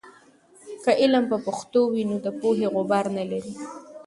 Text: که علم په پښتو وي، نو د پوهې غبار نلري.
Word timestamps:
که 0.83 0.91
علم 1.01 1.23
په 1.31 1.37
پښتو 1.45 1.81
وي، 1.91 2.03
نو 2.09 2.17
د 2.25 2.27
پوهې 2.39 2.67
غبار 2.73 3.05
نلري. 3.17 3.51